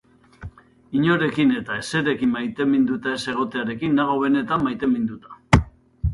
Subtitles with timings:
[0.99, 5.41] Inorekin eta ezerekin maiteminduta ez egotearekin nago benetan maiteminduta.